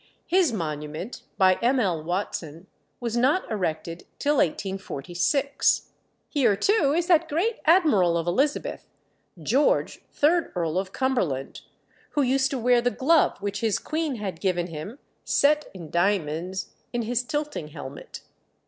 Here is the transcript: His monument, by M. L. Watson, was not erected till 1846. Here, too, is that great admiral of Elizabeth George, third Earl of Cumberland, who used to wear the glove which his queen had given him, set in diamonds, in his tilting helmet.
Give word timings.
His 0.25 0.51
monument, 0.51 1.21
by 1.37 1.59
M. 1.61 1.79
L. 1.79 2.01
Watson, 2.03 2.65
was 2.99 3.15
not 3.15 3.47
erected 3.51 4.07
till 4.17 4.37
1846. 4.37 5.91
Here, 6.27 6.55
too, 6.55 6.91
is 6.97 7.05
that 7.05 7.29
great 7.29 7.57
admiral 7.65 8.17
of 8.17 8.25
Elizabeth 8.25 8.87
George, 9.39 10.01
third 10.11 10.51
Earl 10.55 10.79
of 10.79 10.91
Cumberland, 10.91 11.61
who 12.13 12.23
used 12.23 12.49
to 12.49 12.57
wear 12.57 12.81
the 12.81 12.89
glove 12.89 13.37
which 13.43 13.59
his 13.59 13.77
queen 13.77 14.15
had 14.15 14.41
given 14.41 14.65
him, 14.65 14.97
set 15.23 15.67
in 15.71 15.91
diamonds, 15.91 16.73
in 16.91 17.03
his 17.03 17.21
tilting 17.21 17.67
helmet. 17.67 18.21